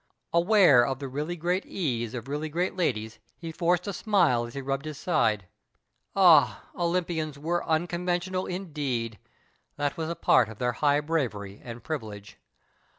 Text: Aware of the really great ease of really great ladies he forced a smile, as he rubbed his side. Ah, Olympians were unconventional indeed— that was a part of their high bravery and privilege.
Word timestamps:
Aware 0.33 0.83
of 0.83 0.97
the 0.97 1.07
really 1.07 1.35
great 1.35 1.63
ease 1.63 2.15
of 2.15 2.27
really 2.27 2.49
great 2.49 2.75
ladies 2.75 3.19
he 3.37 3.51
forced 3.51 3.85
a 3.85 3.93
smile, 3.93 4.45
as 4.45 4.55
he 4.55 4.59
rubbed 4.63 4.85
his 4.87 4.97
side. 4.97 5.47
Ah, 6.15 6.63
Olympians 6.75 7.37
were 7.37 7.63
unconventional 7.69 8.47
indeed— 8.47 9.19
that 9.77 9.97
was 9.97 10.09
a 10.09 10.15
part 10.15 10.49
of 10.49 10.57
their 10.57 10.71
high 10.71 11.01
bravery 11.01 11.61
and 11.63 11.83
privilege. 11.83 12.39